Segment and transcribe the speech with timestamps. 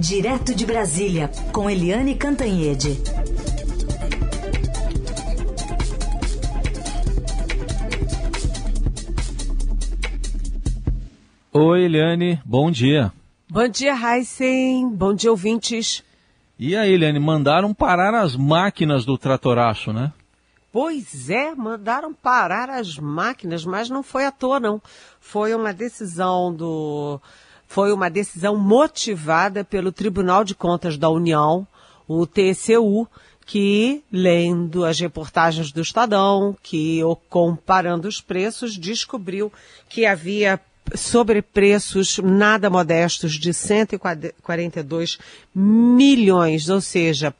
[0.00, 3.02] Direto de Brasília, com Eliane Cantanhede.
[11.52, 13.12] Oi, Eliane, bom dia.
[13.50, 14.88] Bom dia, Heisen.
[14.88, 16.04] Bom dia, ouvintes.
[16.56, 20.12] E aí, Eliane, mandaram parar as máquinas do tratoraço, né?
[20.70, 24.80] Pois é, mandaram parar as máquinas, mas não foi à toa, não.
[25.18, 27.20] Foi uma decisão do.
[27.68, 31.66] Foi uma decisão motivada pelo Tribunal de Contas da União,
[32.08, 33.06] o TCU,
[33.44, 39.52] que, lendo as reportagens do Estadão, que comparando os preços, descobriu
[39.88, 40.58] que havia
[40.94, 45.18] sobrepreços nada modestos de 142
[45.54, 47.34] milhões, ou seja,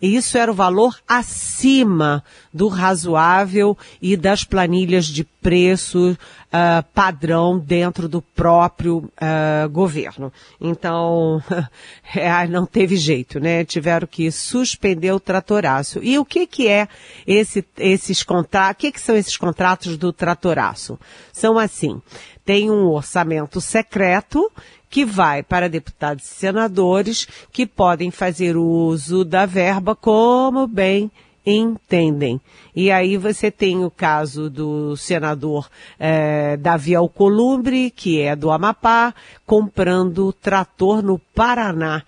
[0.00, 2.22] isso era o valor acima
[2.52, 10.32] do razoável e das planilhas de preço uh, padrão dentro do próprio uh, governo.
[10.60, 11.42] Então,
[12.14, 13.64] é, não teve jeito, né?
[13.64, 15.98] Tiveram que suspender o tratoraço.
[16.02, 16.86] E o que que é
[17.26, 18.76] esse, esses contratos?
[18.76, 20.98] O que que são esses contratos do tratoraço?
[21.32, 22.00] São assim,
[22.44, 24.50] tem um orçamento secreto
[24.88, 31.10] que vai para deputados e senadores que podem fazer uso da verba como bem
[31.44, 32.40] entendem.
[32.74, 39.14] E aí você tem o caso do senador eh, Davi Alcolumbre, que é do Amapá,
[39.46, 42.02] comprando trator no Paraná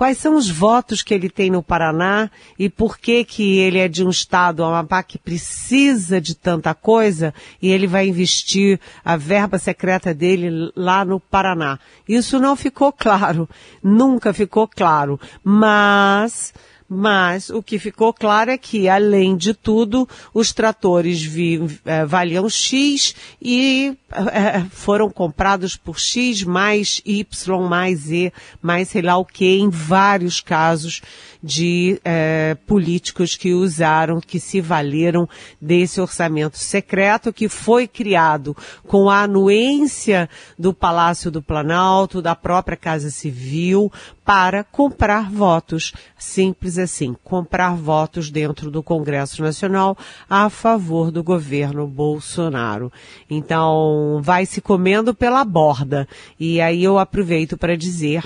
[0.00, 3.86] quais são os votos que ele tem no Paraná e por que que ele é
[3.86, 9.58] de um estado, Amapá, que precisa de tanta coisa e ele vai investir a verba
[9.58, 11.78] secreta dele lá no Paraná.
[12.08, 13.46] Isso não ficou claro,
[13.82, 16.54] nunca ficou claro, mas
[16.92, 22.50] mas o que ficou claro é que, além de tudo, os tratores vi, é, valiam
[22.50, 29.24] X e é, foram comprados por X mais Y mais Z mais sei lá o
[29.24, 31.00] que em vários casos
[31.40, 35.28] de é, políticos que usaram, que se valeram
[35.60, 38.56] desse orçamento secreto que foi criado
[38.86, 43.92] com a anuência do Palácio do Planalto, da própria Casa Civil,
[44.24, 45.92] para comprar votos.
[46.18, 49.96] Simples assim, comprar votos dentro do Congresso Nacional
[50.28, 52.92] a favor do governo Bolsonaro.
[53.28, 56.06] Então, vai se comendo pela borda.
[56.38, 58.24] E aí eu aproveito para dizer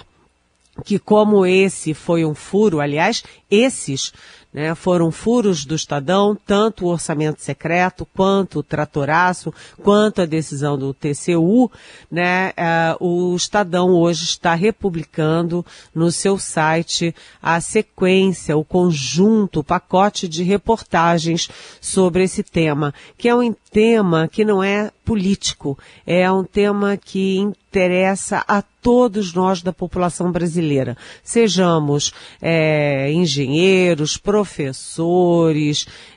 [0.85, 4.13] que como esse foi um furo, aliás, esses
[4.55, 10.79] né, foram furos do Estadão, tanto o orçamento secreto, quanto o tratoraço, quanto a decisão
[10.79, 11.69] do TCU,
[12.09, 12.53] né,
[13.01, 20.29] uh, o Estadão hoje está republicando no seu site a sequência, o conjunto, o pacote
[20.29, 21.49] de reportagens
[21.81, 25.77] sobre esse tema, que é um tema que não é político,
[26.07, 34.44] é um tema que interessa a todos nós da população brasileira, sejamos é, engenheiros, professores,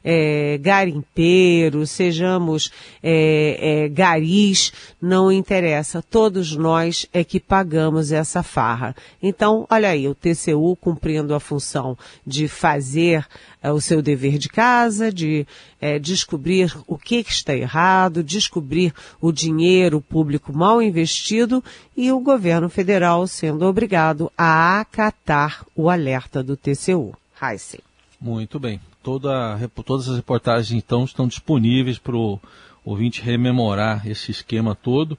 [0.04, 2.72] é, garimpeiros, sejamos
[3.04, 4.72] é, é, garis,
[5.02, 6.02] não interessa.
[6.02, 8.96] Todos nós é que pagamos essa farra.
[9.22, 13.26] Então, olha aí, o TCU cumprindo a função de fazer
[13.62, 15.46] é, o seu dever de casa, de
[15.82, 21.64] é, descobrir o que, que está errado, descobrir o dinheiro público mal investido
[21.96, 27.16] e o governo federal sendo obrigado a acatar o alerta do TCU.
[27.42, 27.87] Heisen.
[28.20, 28.80] Muito bem.
[29.04, 32.40] Toda, todas as reportagens, então, estão disponíveis para o
[32.84, 35.18] ouvinte rememorar esse esquema todo.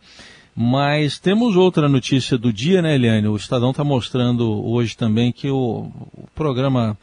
[0.55, 3.29] Mas temos outra notícia do dia, né, Eliane?
[3.29, 6.99] O Estadão está mostrando hoje também que o, o programa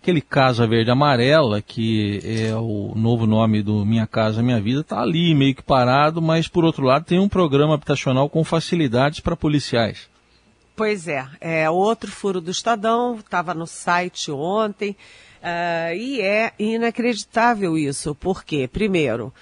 [0.00, 5.00] aquele Casa Verde Amarela, que é o novo nome do Minha Casa Minha Vida, está
[5.00, 9.36] ali meio que parado, mas por outro lado tem um programa habitacional com facilidades para
[9.36, 10.08] policiais.
[10.80, 14.96] Pois é, é outro furo do Estadão, estava no site ontem,
[15.42, 19.32] uh, e é inacreditável isso, porque, primeiro, uh,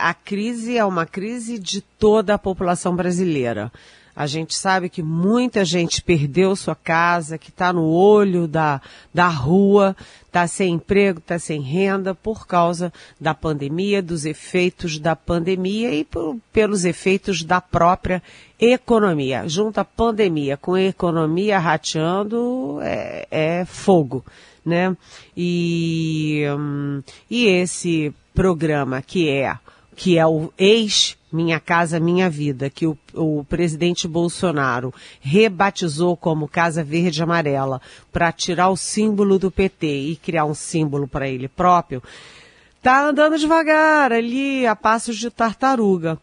[0.00, 3.70] a crise é uma crise de toda a população brasileira.
[4.16, 8.80] A gente sabe que muita gente perdeu sua casa, que está no olho da,
[9.12, 9.94] da rua,
[10.26, 16.02] está sem emprego, está sem renda por causa da pandemia, dos efeitos da pandemia e
[16.02, 18.22] por, pelos efeitos da própria
[18.58, 19.46] economia.
[19.46, 24.24] Junto a pandemia com economia rateando é, é fogo,
[24.64, 24.96] né?
[25.36, 29.58] E, hum, e esse programa que é
[29.96, 36.46] que é o ex Minha Casa Minha Vida, que o, o presidente Bolsonaro rebatizou como
[36.46, 37.80] Casa Verde Amarela
[38.12, 42.02] para tirar o símbolo do PT e criar um símbolo para ele próprio,
[42.82, 46.18] tá andando devagar ali a passos de tartaruga.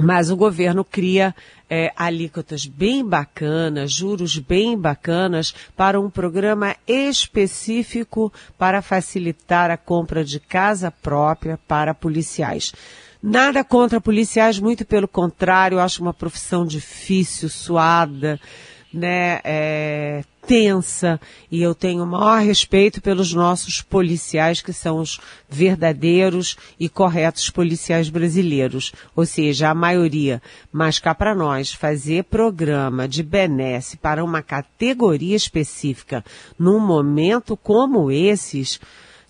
[0.00, 1.34] Mas o governo cria
[1.68, 10.24] é, alíquotas bem bacanas, juros bem bacanas para um programa específico para facilitar a compra
[10.24, 12.72] de casa própria para policiais.
[13.22, 18.40] Nada contra policiais, muito pelo contrário, acho uma profissão difícil, suada,
[18.92, 21.20] né, é, tensa
[21.50, 27.50] e eu tenho o maior respeito pelos nossos policiais que são os verdadeiros e corretos
[27.50, 30.42] policiais brasileiros, ou seja, a maioria.
[30.72, 36.24] Mas cá para nós fazer programa de benesse para uma categoria específica
[36.58, 38.80] num momento como esses,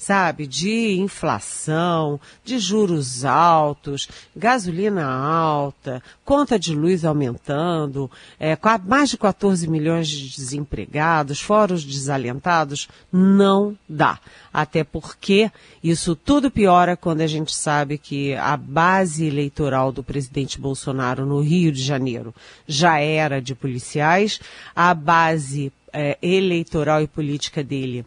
[0.00, 8.10] sabe, de inflação, de juros altos, gasolina alta, conta de luz aumentando,
[8.40, 14.18] é, mais de 14 milhões de desempregados, fora os desalentados, não dá.
[14.50, 15.52] Até porque
[15.84, 21.42] isso tudo piora quando a gente sabe que a base eleitoral do presidente Bolsonaro no
[21.42, 22.34] Rio de Janeiro
[22.66, 24.40] já era de policiais,
[24.74, 28.06] a base é, eleitoral e política dele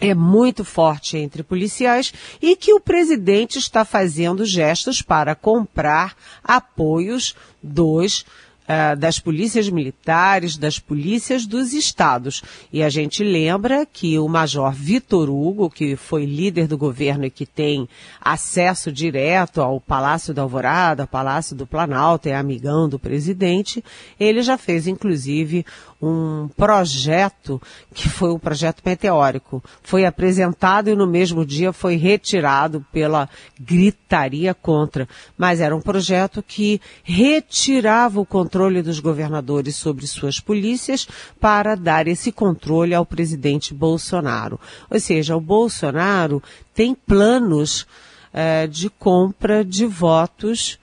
[0.00, 7.36] é muito forte entre policiais e que o presidente está fazendo gestos para comprar apoios
[7.62, 8.24] dos
[8.70, 12.42] uh, das polícias militares, das polícias dos estados.
[12.72, 17.30] E a gente lembra que o Major Vitor Hugo, que foi líder do governo e
[17.30, 17.88] que tem
[18.20, 23.84] acesso direto ao Palácio da Alvorada, ao Palácio do Planalto, é amigão do presidente,
[24.18, 25.66] ele já fez inclusive
[26.02, 27.60] um projeto
[27.94, 29.62] que foi um projeto meteórico.
[29.82, 35.08] Foi apresentado e no mesmo dia foi retirado pela gritaria contra.
[35.36, 41.06] Mas era um projeto que retirava o controle dos governadores sobre suas polícias
[41.38, 44.58] para dar esse controle ao presidente Bolsonaro.
[44.88, 46.42] Ou seja, o Bolsonaro
[46.74, 47.86] tem planos
[48.32, 50.78] eh, de compra de votos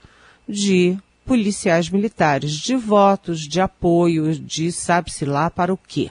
[0.48, 0.96] de
[1.28, 6.10] policiais militares, de votos, de apoio, de sabe-se lá para o quê.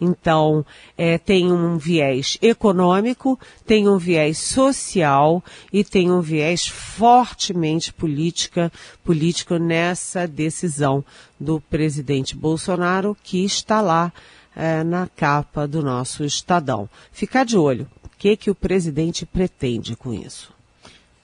[0.00, 0.66] Então,
[0.98, 5.42] é, tem um viés econômico, tem um viés social
[5.72, 8.70] e tem um viés fortemente política,
[9.04, 11.02] político nessa decisão
[11.38, 14.12] do presidente Bolsonaro, que está lá
[14.54, 16.90] é, na capa do nosso Estadão.
[17.12, 17.88] Ficar de olho.
[18.04, 20.56] O que, que o presidente pretende com isso?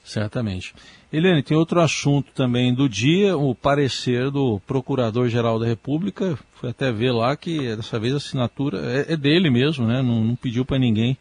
[0.03, 0.75] Certamente.
[1.11, 6.37] Eliane, tem outro assunto também do dia, o parecer do Procurador-Geral da República.
[6.55, 10.01] Foi até ver lá que dessa vez a assinatura é, é dele mesmo, né?
[10.01, 11.17] Não, não pediu para ninguém,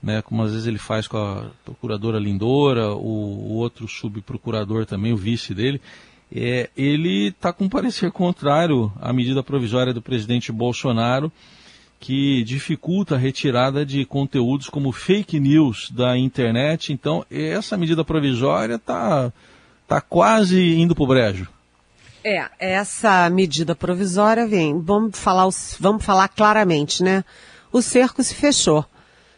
[0.00, 0.22] né?
[0.22, 5.16] Como às vezes ele faz com a Procuradora Lindora, o, o outro subprocurador também, o
[5.16, 5.80] vice dele.
[6.34, 11.30] É, ele está com parecer contrário à medida provisória do presidente Bolsonaro
[12.02, 16.92] que dificulta a retirada de conteúdos como fake news da internet.
[16.92, 19.32] Então, essa medida provisória está
[19.86, 21.46] tá quase indo para o brejo.
[22.24, 27.24] É, essa medida provisória vem, vamos falar, vamos falar claramente, né?
[27.70, 28.84] O cerco se fechou.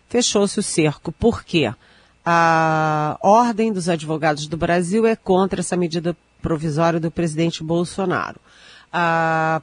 [0.08, 1.12] Fechou-se o cerco.
[1.12, 1.70] Por quê?
[2.25, 8.40] A Ordem dos Advogados do Brasil é contra essa medida provisória do presidente Bolsonaro
[8.96, 9.61] a,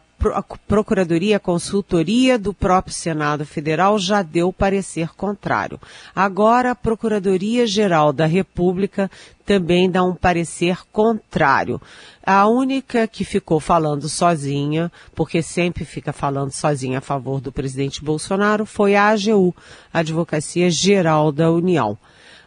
[0.68, 5.80] Procuradoria, a Consultoria do próprio Senado Federal já deu parecer contrário.
[6.14, 9.10] Agora, a Procuradoria-Geral da República
[9.46, 11.82] também dá um parecer contrário.
[12.24, 18.04] A única que ficou falando sozinha, porque sempre fica falando sozinha a favor do presidente
[18.04, 19.56] Bolsonaro, foi a AGU,
[19.94, 21.98] Advocacia Geral da União.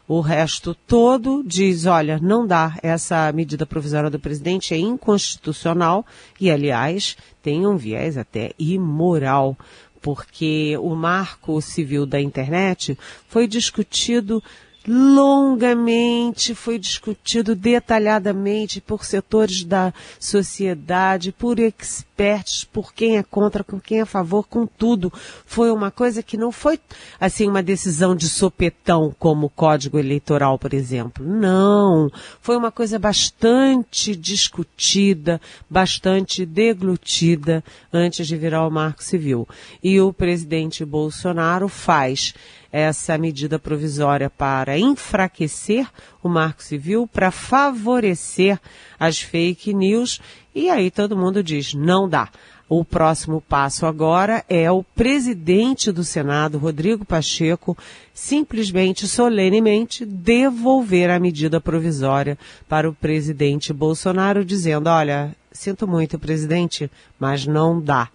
[0.07, 6.05] O resto todo diz, olha, não dá, essa medida provisória do presidente é inconstitucional
[6.39, 9.57] e, aliás, tem um viés até imoral,
[10.03, 14.43] porque o marco civil da internet foi discutido
[14.87, 23.83] longamente, foi discutido detalhadamente por setores da sociedade, por experts, por quem é contra, por
[23.83, 25.13] quem é a favor, com tudo.
[25.47, 26.79] Foi uma coisa que não foi,
[27.19, 31.25] assim, uma decisão de sopetão, como o Código Eleitoral, por exemplo.
[31.25, 32.11] Não.
[32.41, 39.49] Foi uma coisa bastante discutida, bastante deglutida antes de virar o Marco Civil.
[39.83, 42.35] E o presidente Bolsonaro faz
[42.75, 45.87] essa medida provisória para enfraquecer
[46.21, 48.61] o marco civil, para favorecer
[48.99, 50.21] as fake news,
[50.53, 52.29] e aí todo mundo diz, não dá.
[52.69, 57.79] O próximo passo agora é o presidente do Senado, Rodrigo Pacheco,
[58.13, 62.37] simplesmente, solenemente, devolver a medida provisória
[62.69, 66.91] para o presidente Bolsonaro, dizendo, olha, sinto muito, presidente,
[67.21, 68.09] mas não dá.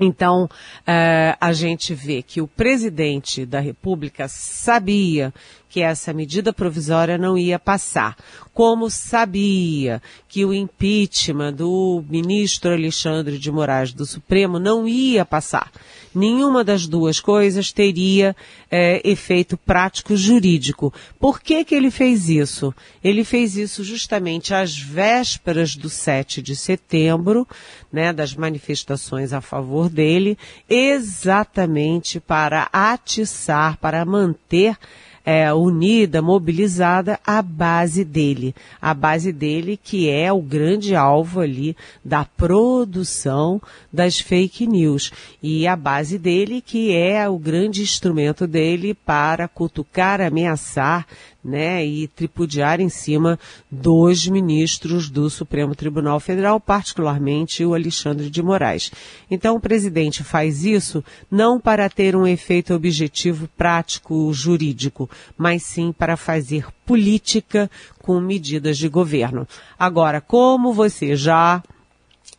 [0.00, 5.32] Então, uh, a gente vê que o presidente da República sabia
[5.74, 8.16] que essa medida provisória não ia passar.
[8.52, 15.72] Como sabia que o impeachment do ministro Alexandre de Moraes do Supremo não ia passar.
[16.14, 18.36] Nenhuma das duas coisas teria
[18.70, 20.94] é, efeito prático jurídico.
[21.18, 22.72] Por que, que ele fez isso?
[23.02, 27.48] Ele fez isso justamente às vésperas do 7 de setembro,
[27.92, 30.38] né, das manifestações a favor dele,
[30.70, 34.78] exatamente para atiçar, para manter
[35.24, 38.54] é, unida, mobilizada a base dele.
[38.80, 43.60] A base dele que é o grande alvo ali da produção
[43.92, 45.10] das fake news.
[45.42, 51.06] E a base dele que é o grande instrumento dele para cutucar, ameaçar,
[51.44, 53.38] né, e tripudiar em cima
[53.70, 58.90] dos ministros do Supremo Tribunal Federal, particularmente o Alexandre de Moraes.
[59.30, 65.92] Então o presidente faz isso não para ter um efeito objetivo prático jurídico, mas sim
[65.92, 67.70] para fazer política
[68.00, 69.46] com medidas de governo.
[69.78, 71.62] Agora, como você já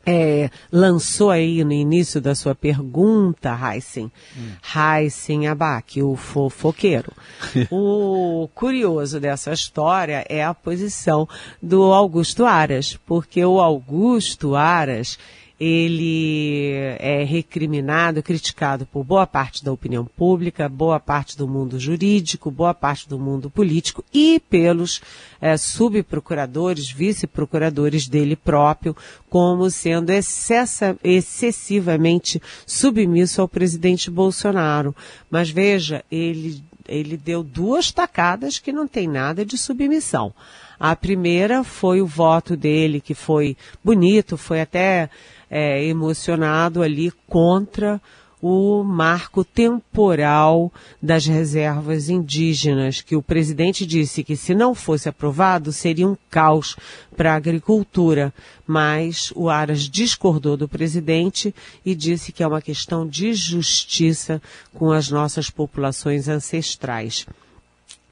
[0.05, 4.51] é, lançou aí no início da sua pergunta, Heisen, hum.
[4.75, 7.11] Heisen Abac, o fofoqueiro.
[7.71, 11.27] o curioso dessa história é a posição
[11.61, 15.17] do Augusto Aras, porque o Augusto Aras,
[15.59, 22.51] ele é recriminado, criticado por boa parte da opinião pública, boa parte do mundo jurídico,
[22.51, 25.01] boa parte do mundo político e pelos
[25.39, 28.95] é, subprocuradores, vice-procuradores dele próprio,
[29.29, 34.93] como sendo excessa, excessivamente submisso ao presidente Bolsonaro.
[35.31, 40.33] Mas veja, ele, ele deu duas tacadas que não tem nada de submissão.
[40.77, 45.09] A primeira foi o voto dele, que foi bonito, foi até
[45.49, 48.01] é, emocionado ali contra
[48.47, 50.71] o marco temporal
[51.01, 56.75] das reservas indígenas, que o presidente disse que se não fosse aprovado seria um caos
[57.17, 58.31] para a agricultura.
[58.67, 64.39] Mas o Aras discordou do presidente e disse que é uma questão de justiça
[64.75, 67.25] com as nossas populações ancestrais.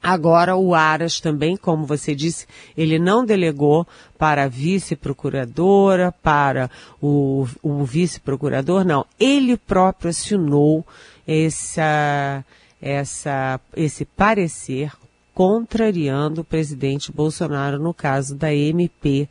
[0.02, 3.86] Agora, o Aras também, como você disse, ele não delegou
[4.18, 9.06] para a vice-procuradora, para o, o vice-procurador, não.
[9.18, 10.86] Ele próprio assinou
[11.26, 12.44] essa,
[12.82, 14.92] essa, esse parecer
[15.32, 19.26] contrariando o presidente Bolsonaro no caso da MP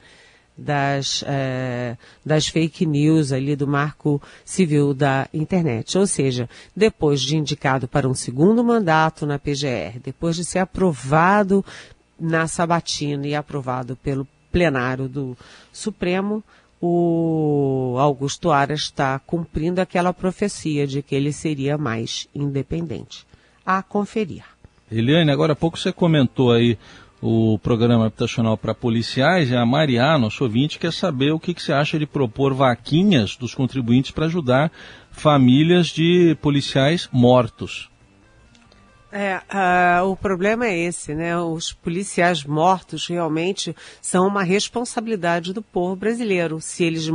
[0.57, 5.97] das, é, das fake news ali do marco civil da internet.
[5.97, 11.65] Ou seja, depois de indicado para um segundo mandato na PGR, depois de ser aprovado
[12.19, 15.35] na sabatina e aprovado pelo plenário do
[15.71, 16.43] Supremo,
[16.79, 23.25] o Augusto Aras está cumprindo aquela profecia de que ele seria mais independente.
[23.65, 24.43] A conferir.
[24.91, 26.77] Eliane, agora há pouco você comentou aí
[27.25, 31.63] o programa habitacional para policiais, é a Mariá, nosso ouvinte, quer saber o que, que
[31.63, 34.69] você acha de propor vaquinhas dos contribuintes para ajudar
[35.09, 37.89] famílias de policiais mortos.
[39.09, 41.37] É, uh, o problema é esse, né?
[41.37, 46.59] Os policiais mortos realmente são uma responsabilidade do povo brasileiro.
[46.59, 47.09] Se eles,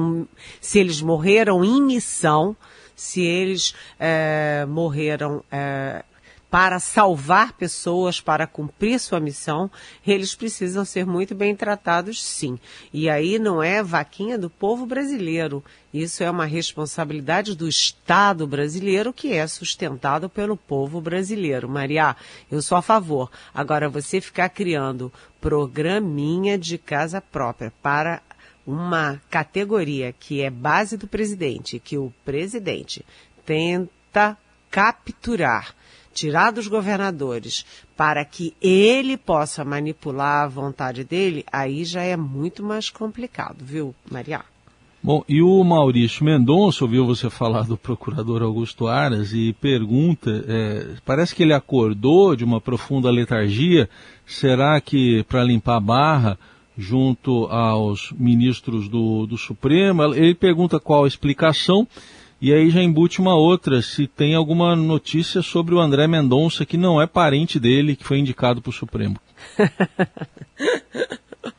[0.58, 2.56] se eles morreram em missão,
[2.96, 6.02] se eles é, morreram é,
[6.50, 9.70] para salvar pessoas, para cumprir sua missão,
[10.06, 12.58] eles precisam ser muito bem tratados, sim.
[12.92, 15.62] E aí não é vaquinha do povo brasileiro.
[15.92, 21.68] Isso é uma responsabilidade do Estado brasileiro que é sustentado pelo povo brasileiro.
[21.68, 22.16] Maria,
[22.50, 23.30] eu sou a favor.
[23.52, 28.22] Agora, você ficar criando programinha de casa própria para
[28.66, 33.04] uma categoria que é base do presidente, que o presidente
[33.44, 34.36] tenta
[34.70, 35.74] capturar
[36.18, 37.64] tirar dos governadores
[37.96, 43.94] para que ele possa manipular a vontade dele, aí já é muito mais complicado, viu,
[44.10, 44.40] Maria?
[45.00, 50.96] Bom, e o Maurício Mendonça ouviu você falar do procurador Augusto Aras e pergunta: é,
[51.04, 53.88] parece que ele acordou de uma profunda letargia.
[54.26, 56.38] Será que para limpar a barra
[56.76, 60.02] junto aos ministros do, do Supremo?
[60.14, 61.86] Ele pergunta qual a explicação
[62.40, 66.76] e aí já embute uma outra, se tem alguma notícia sobre o André Mendonça, que
[66.76, 69.16] não é parente dele, que foi indicado para o Supremo.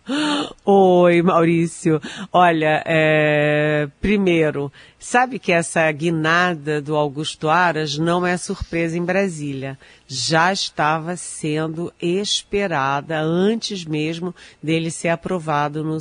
[0.65, 2.01] Oi, Maurício.
[2.33, 9.77] Olha, é, primeiro, sabe que essa guinada do Augusto Aras não é surpresa em Brasília.
[10.07, 15.99] Já estava sendo esperada antes mesmo dele ser aprovado no,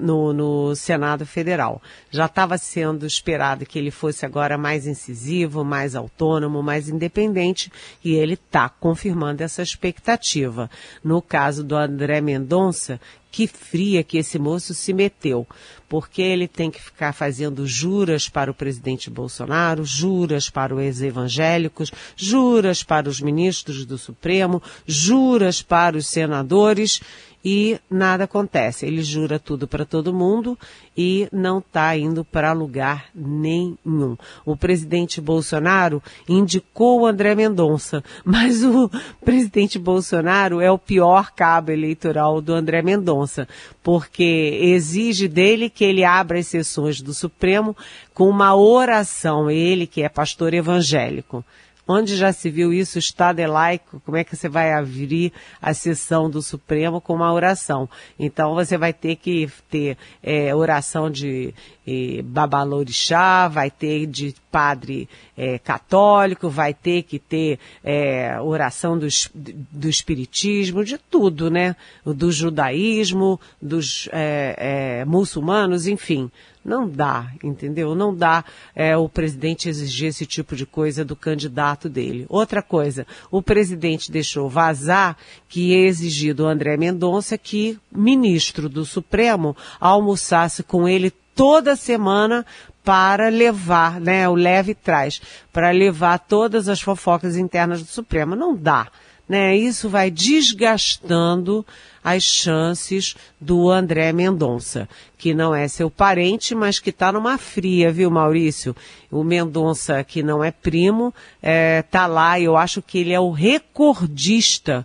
[0.00, 1.82] no, no Senado Federal.
[2.10, 7.70] Já estava sendo esperado que ele fosse agora mais incisivo, mais autônomo, mais independente,
[8.02, 10.70] e ele está confirmando essa expectativa.
[11.04, 12.98] No caso do André Mendonça,
[13.32, 15.46] que fria que esse moço se meteu,
[15.88, 21.90] porque ele tem que ficar fazendo juras para o presidente Bolsonaro, juras para os evangélicos,
[22.14, 27.00] juras para os ministros do Supremo, juras para os senadores
[27.44, 28.86] e nada acontece.
[28.86, 30.58] Ele jura tudo para todo mundo
[30.96, 34.16] e não está indo para lugar nenhum.
[34.44, 38.90] O presidente Bolsonaro indicou o André Mendonça, mas o
[39.24, 43.48] presidente Bolsonaro é o pior cabo eleitoral do André Mendonça,
[43.82, 47.76] porque exige dele que ele abra as sessões do Supremo
[48.14, 51.44] com uma oração, ele que é pastor evangélico.
[51.86, 55.32] Onde já se viu isso, o Estado é laico, como é que você vai abrir
[55.60, 57.88] a sessão do Supremo com uma oração?
[58.16, 61.52] Então você vai ter que ter é, oração de
[61.86, 69.08] é, babalorixá, vai ter de padre é, católico, vai ter que ter é, oração do,
[69.34, 71.74] do espiritismo, de tudo, né?
[72.04, 76.30] Do judaísmo, dos é, é, muçulmanos, enfim.
[76.64, 77.92] Não dá, entendeu?
[77.94, 78.44] Não dá
[78.74, 82.24] é, o presidente exigir esse tipo de coisa do candidato dele.
[82.28, 85.16] Outra coisa, o presidente deixou vazar
[85.48, 92.44] que ia exigir do André Mendonça que ministro do Supremo almoçasse com ele toda semana
[92.84, 95.20] para levar, né, o leve traz,
[95.52, 98.34] para levar todas as fofocas internas do Supremo.
[98.34, 98.88] Não dá,
[99.28, 99.56] né?
[99.56, 101.64] Isso vai desgastando
[102.02, 107.92] as chances do André Mendonça, que não é seu parente, mas que está numa fria,
[107.92, 108.74] viu, Maurício?
[109.10, 113.20] O Mendonça, que não é primo, está é, lá e eu acho que ele é
[113.20, 114.84] o recordista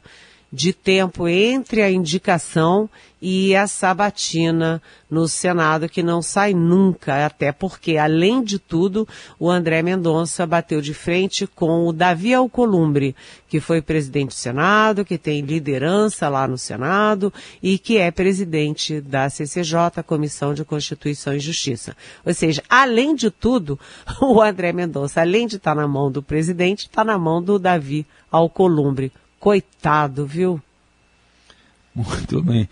[0.54, 2.90] de tempo entre a indicação
[3.22, 9.08] e a sabatina no Senado, que não sai nunca, até porque, além de tudo,
[9.40, 13.16] o André Mendonça bateu de frente com o Davi Alcolumbre,
[13.48, 17.34] que foi presidente do Senado, que tem liderança lá no Senado
[17.64, 21.96] e que é presidente da CCJ, Comissão de Constituição e Justiça.
[22.26, 23.80] Ou seja, além de tudo,
[24.22, 28.06] o André Mendonça, além de estar na mão do presidente, está na mão do Davi
[28.32, 29.12] Alcolumbre.
[29.40, 30.62] Coitado, viu?
[31.96, 32.70] Muito bem.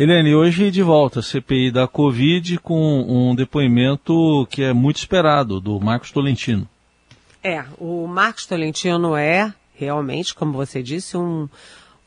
[0.00, 5.80] Helene, hoje de volta, CPI da Covid com um depoimento que é muito esperado, do
[5.80, 6.68] Marcos Tolentino.
[7.42, 11.48] É, o Marcos Tolentino é realmente, como você disse, um,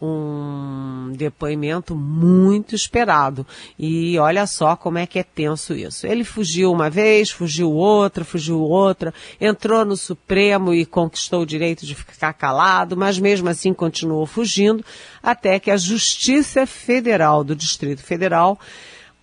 [0.01, 3.45] um depoimento muito esperado.
[3.77, 6.07] E olha só como é que é tenso isso.
[6.07, 11.85] Ele fugiu uma vez, fugiu outra, fugiu outra, entrou no Supremo e conquistou o direito
[11.85, 14.83] de ficar calado, mas mesmo assim continuou fugindo,
[15.21, 18.59] até que a Justiça Federal do Distrito Federal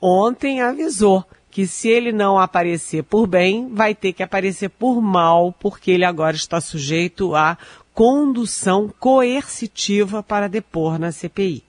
[0.01, 5.53] ontem avisou que se ele não aparecer por bem, vai ter que aparecer por mal,
[5.59, 7.59] porque ele agora está sujeito a
[7.99, 11.65] condução coercitiva para depor na CPI.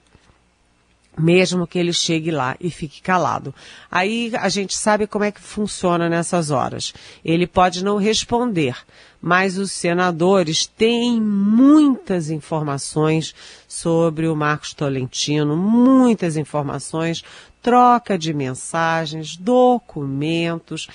[1.18, 3.52] Mesmo que ele chegue lá e fique calado.
[3.89, 6.94] Aí a gente sabe como é que funciona nessas horas.
[7.26, 8.78] Ele pode não responder,
[9.20, 13.34] mas os senadores têm muitas informações
[13.68, 17.24] sobre o Marcos Tolentino, muitas informações,
[17.60, 20.88] troca de mensagens, documentos,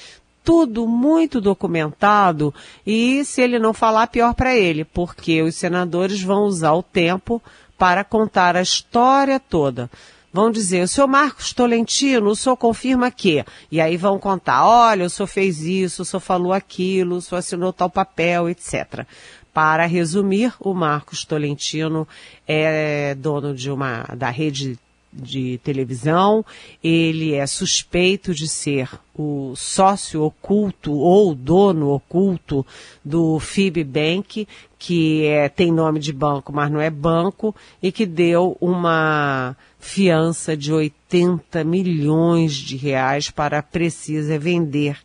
[0.45, 2.55] tudo muito documentado
[2.87, 7.43] e se ele não falar, pior para ele, porque os senadores vão usar o tempo
[7.79, 9.91] para contar a história toda.
[10.33, 13.45] Vão dizer, o senhor Marcos Tolentino, o senhor confirma que.
[13.71, 17.39] E aí vão contar, olha, o senhor fez isso, o senhor falou aquilo, o senhor
[17.39, 19.07] assinou tal papel, etc.
[19.53, 22.07] Para resumir, o Marcos Tolentino
[22.49, 24.77] é dono de uma, da rede
[25.15, 26.45] de televisão,
[26.83, 32.67] ele é suspeito de ser o sócio oculto ou dono oculto
[33.05, 34.49] do FIB Bank,
[34.79, 40.57] que é, tem nome de banco, mas não é banco, e que deu uma fiança
[40.57, 44.99] de 80 milhões de reais para a Precisa vender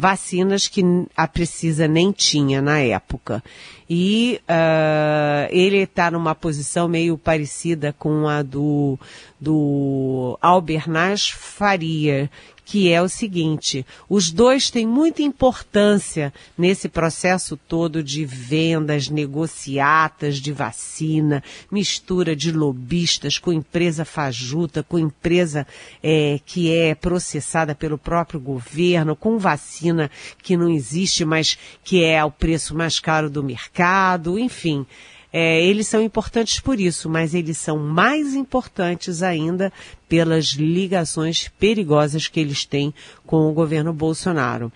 [0.00, 0.82] vacinas que
[1.14, 3.44] a Precisa nem tinha na época.
[3.88, 8.98] E uh, ele está numa posição meio parecida com a do,
[9.38, 12.30] do Albernaz Faria,
[12.70, 20.36] que é o seguinte: os dois têm muita importância nesse processo todo de vendas, negociatas
[20.36, 25.66] de vacina, mistura de lobistas com empresa fajuta, com empresa
[26.00, 30.08] é, que é processada pelo próprio governo, com vacina
[30.40, 34.86] que não existe, mas que é o preço mais caro do mercado, enfim.
[35.32, 39.72] É, eles são importantes por isso, mas eles são mais importantes ainda
[40.08, 42.92] pelas ligações perigosas que eles têm
[43.24, 44.72] com o governo Bolsonaro.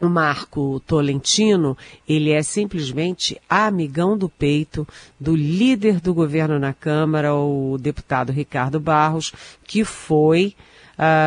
[0.00, 1.76] O Marco Tolentino,
[2.08, 4.86] ele é simplesmente amigão do peito
[5.18, 9.32] do líder do governo na Câmara, o deputado Ricardo Barros,
[9.64, 10.54] que foi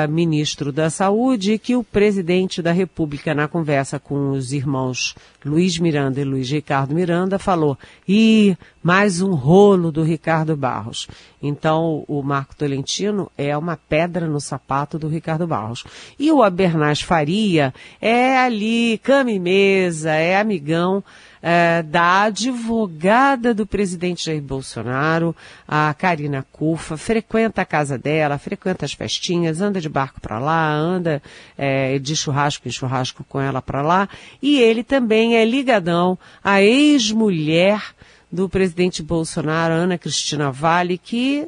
[0.09, 6.19] ministro da Saúde, que o presidente da República, na conversa com os irmãos Luiz Miranda
[6.19, 11.07] e Luiz Ricardo Miranda, falou: e mais um rolo do Ricardo Barros.
[11.41, 15.83] Então, o Marco Tolentino é uma pedra no sapato do Ricardo Barros.
[16.19, 21.03] E o Abernaz Faria é ali, cama e mesa, é amigão
[21.41, 25.35] é, da advogada do presidente Jair Bolsonaro,
[25.67, 30.71] a Karina Cufa, frequenta a casa dela, frequenta as festinhas, anda de barco para lá,
[30.71, 31.21] anda
[31.57, 34.07] é, de churrasco em churrasco com ela para lá,
[34.41, 37.81] e ele também é ligadão à ex-mulher
[38.31, 41.47] do presidente Bolsonaro, Ana Cristina Vale, que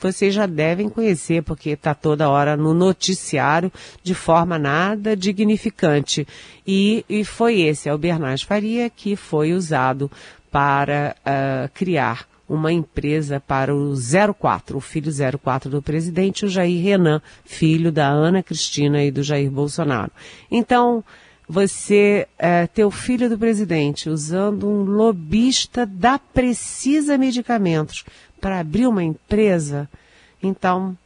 [0.00, 6.26] vocês já devem conhecer, porque está toda hora no noticiário de forma nada dignificante.
[6.66, 10.10] E, e foi esse, é o Bernardo Faria, que foi usado
[10.50, 13.94] para uh, criar uma empresa para o
[14.34, 19.22] 04, o filho 04 do presidente, o Jair Renan, filho da Ana Cristina e do
[19.22, 20.10] Jair Bolsonaro.
[20.50, 21.04] Então,
[21.48, 28.04] você é, ter o filho do presidente usando um lobista da Precisa Medicamentos
[28.40, 29.88] para abrir uma empresa.
[30.42, 30.96] Então,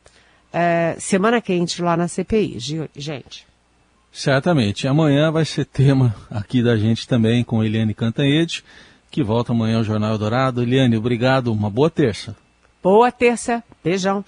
[0.52, 2.58] é, semana quente lá na CPI,
[2.96, 3.46] gente.
[4.12, 4.86] Certamente.
[4.86, 8.62] Amanhã vai ser tema aqui da gente também com Eliane Cantanhede,
[9.10, 10.62] que volta amanhã ao Jornal Dourado.
[10.62, 11.52] Eliane, obrigado.
[11.52, 12.36] Uma boa terça.
[12.80, 13.64] Boa terça.
[13.82, 14.24] Beijão.